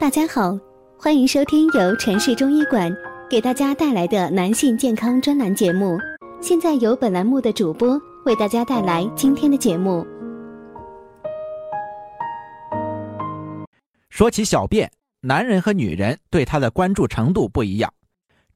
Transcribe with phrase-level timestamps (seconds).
[0.00, 0.56] 大家好，
[0.96, 2.88] 欢迎收听由城市中医馆
[3.28, 5.98] 给大家带来的男性健康专栏节目。
[6.40, 10.06] 现在由本栏目的主播为大家带来今天的节目。
[14.08, 14.88] 说起小便，
[15.20, 17.92] 男人和女人对它的关注程度不一样，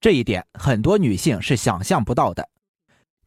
[0.00, 2.48] 这一点很多女性是想象不到的。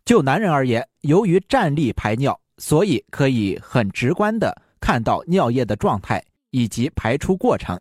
[0.06, 6.24] 就男人而言，由于站立排尿，所以可以很直观的看到尿液的状态。
[6.52, 7.78] 以及排出过程，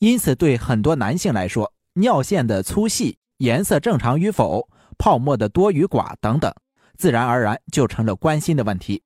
[0.00, 6.50] 因此对很多男性来说，尿线的粗细、颜色正常与否、泡沫的多与寡等等，
[6.96, 9.02] 自然而然就成了关心的问题。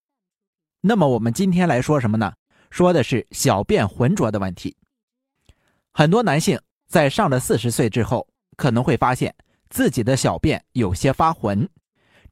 [0.80, 2.32] 那么我们今天来说什么呢？
[2.70, 4.76] 说的是小便浑浊的问题。
[5.92, 9.34] 很多男性在上了四十岁之后，可能会发现
[9.70, 11.68] 自己的小便有些发浑，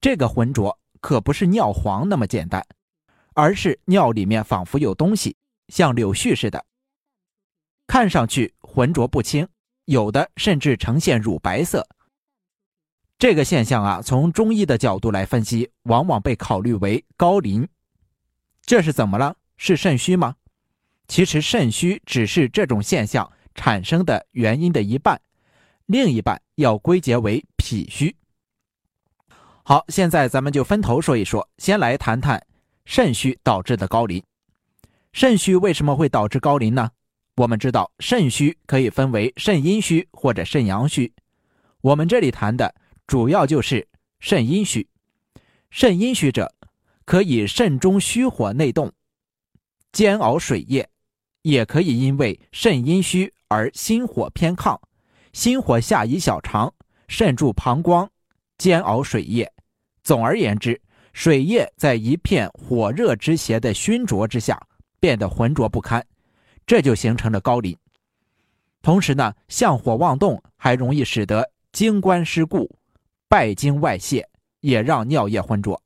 [0.00, 2.64] 这个浑浊可不是尿黄那么简单，
[3.34, 5.36] 而是尿里面仿佛有东西。
[5.66, 6.64] 像柳絮似的，
[7.86, 9.46] 看上去浑浊不清，
[9.84, 11.86] 有的甚至呈现乳白色。
[13.18, 17.68] 这个现象啊，从中医的角度来分析，往往被考虑为高磷。
[18.64, 19.36] 这是怎么了？
[19.56, 20.34] 是肾虚吗？
[21.06, 25.20] 其实肾虚只是这种现象产生的原因的一半，
[25.86, 28.16] 另一半要归结为脾虚。
[29.62, 32.44] 好，现在咱们就分头说一说，先来谈谈
[32.84, 34.22] 肾虚导致的高磷。
[35.12, 36.90] 肾虚为什么会导致高磷呢？
[37.36, 41.12] 我们知道，肾虚可以分为肾阴虚或者肾阳虚。
[41.80, 42.74] 我们这里谈的
[43.06, 43.88] 主要就是
[44.20, 44.86] 肾阴虚。
[45.70, 46.54] 肾阴虚者，
[47.06, 48.92] 可以肾中虚火内动，
[49.92, 50.84] 煎熬水液；
[51.40, 54.78] 也可以因为肾阴虚而心火偏亢，
[55.32, 56.74] 心火下移小肠，
[57.08, 58.08] 渗入膀胱，
[58.58, 59.50] 煎熬水液。
[60.02, 60.78] 总而言之，
[61.14, 64.60] 水液在一片火热之邪的熏灼之下。
[65.00, 66.06] 变得浑浊不堪，
[66.66, 67.76] 这就形成了高磷。
[68.82, 72.70] 同时呢，向火妄动还容易使得精关失固、
[73.28, 74.28] 败精外泄，
[74.60, 75.80] 也让尿液浑浊。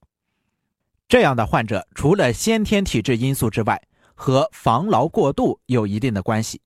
[1.08, 3.80] 这样的患者除了先天体质因素之外，
[4.14, 6.60] 和防劳过度有一定的关系。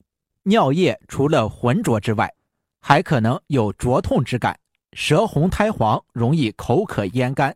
[0.44, 2.32] 尿液除了浑浊之外，
[2.80, 4.58] 还可能有灼痛之感，
[4.92, 7.54] 舌红苔黄，容易口渴咽干。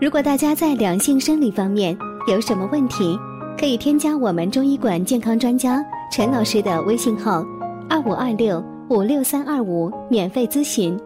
[0.00, 1.96] 如果大家在两性生理方面
[2.28, 3.18] 有什么问题，
[3.58, 7.44] 可以添加我们中医馆健康专家陈老师的微信号：
[7.88, 10.98] 二五二六五六三二五，免费咨询。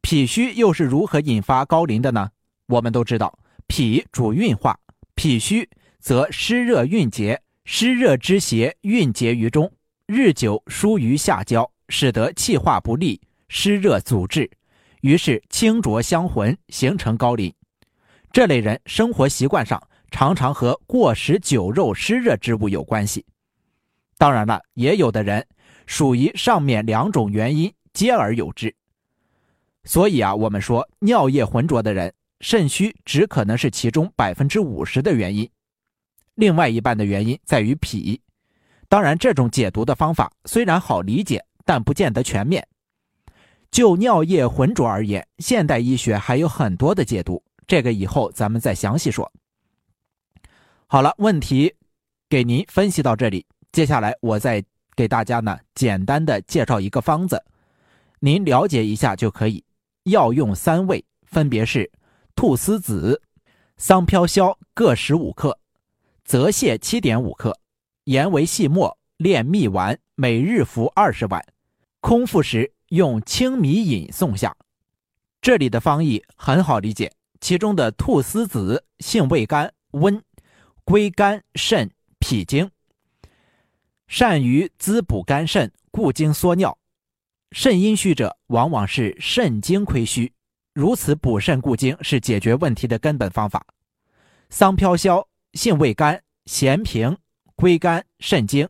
[0.00, 2.28] 脾虚又是如何引发高龄的呢？
[2.68, 4.78] 我们都知道，脾主运化，
[5.14, 5.68] 脾虚
[6.00, 9.70] 则湿热蕴结，湿热之邪蕴结于中，
[10.06, 11.70] 日久疏于下焦。
[11.90, 13.18] 使得气化不利，
[13.48, 14.50] 湿热阻滞，
[15.00, 17.52] 于是清浊相混，形成高磷。
[18.32, 23.24] 这类人生活习惯上常常和过食酒肉湿热之物有关系。
[24.16, 25.46] 当然了，也有的人
[25.86, 28.74] 属于上面两种原因兼而有之。
[29.84, 35.48] 所以啊，我们说尿液浑浊的人，肾虚只可能是其中百分之五十的原因，
[36.34, 38.20] 另外一半的原因在于脾。
[38.88, 41.44] 当然，这种解读的方法虽然好理解。
[41.68, 42.66] 但不见得全面。
[43.70, 49.30] 就尿液浑浊而言，现代医学还有很多的解读，这个以后咱们再详细说。
[50.86, 51.74] 好了，问题
[52.28, 54.64] 给您分析到这里，接下来我再
[54.96, 57.44] 给大家呢简单的介绍一个方子，
[58.20, 59.62] 您了解一下就可以。
[60.04, 61.90] 药用三味，分别是
[62.34, 63.20] 菟丝子、
[63.76, 65.58] 桑飘消各十五克，
[66.24, 67.58] 泽泻七点五克，
[68.04, 71.44] 盐为细末，炼蜜丸，每日服二十碗。
[72.00, 74.56] 空腹时用青米饮送下。
[75.40, 80.22] 这里的方义很好理解，其中的菟丝子性味甘温，
[80.84, 82.70] 归肝肾脾经，
[84.06, 86.76] 善于滋补肝肾，固精缩尿。
[87.52, 90.32] 肾阴虚者往往是肾精亏虚，
[90.74, 93.64] 如此补肾固精是解决问题的根本方法。
[94.50, 97.16] 桑飘消性味甘咸平，
[97.54, 98.68] 归肝肾经，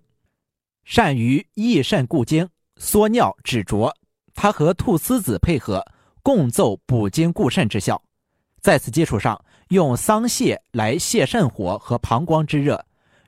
[0.84, 2.48] 善于益肾固精。
[2.80, 3.92] 缩尿止浊，
[4.40, 5.84] 它和菟丝子配合，
[6.22, 8.00] 共奏补精固肾之效。
[8.60, 12.80] 在此基础上，用桑泻来泻肾火和膀胱之热，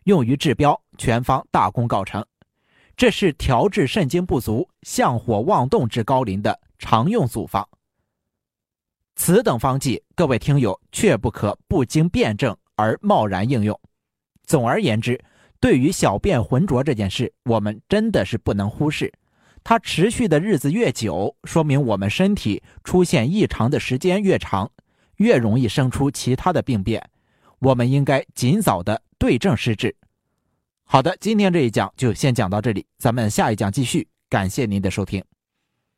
[0.04, 2.24] 用于治标，全方大功告成。
[2.96, 7.68] 这是调治肾精不足、向火妄动之高龄的常用组方。
[9.16, 13.76] 此等方剂，各位听友却不可不经辩证而贸然应用。
[14.46, 15.20] 总而言之，
[15.58, 19.12] 对于小便浑浊这件事，我们真的是不能忽视。
[19.62, 24.70] 它持续的日子越久，说明我们身体出现异常的时间越长，
[25.16, 27.10] 越容易生出其他的病变。
[27.58, 29.94] 我们应该尽早的对症施治。
[30.84, 34.08] 好的，今天这一讲就先讲到这里，咱们下一讲继续。
[34.28, 35.22] 感谢您的收听。